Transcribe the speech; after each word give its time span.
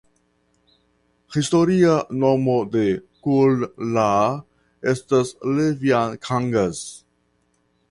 Historia 1.35 1.97
nomo 2.23 2.55
de 2.77 2.85
Kullaa 3.27 4.23
estas 4.95 5.33
Leviankangas. 5.59 6.83